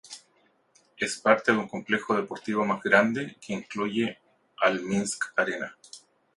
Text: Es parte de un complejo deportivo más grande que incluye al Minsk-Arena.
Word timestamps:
Es 0.97 1.19
parte 1.19 1.51
de 1.51 1.59
un 1.59 1.67
complejo 1.67 2.15
deportivo 2.15 2.65
más 2.65 2.81
grande 2.81 3.35
que 3.39 3.53
incluye 3.53 4.17
al 4.57 4.81
Minsk-Arena. 4.81 5.77